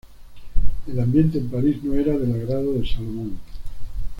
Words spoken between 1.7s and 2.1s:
no